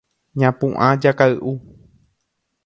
Ñapu'ã 0.39 0.87
jakay'u. 1.01 1.51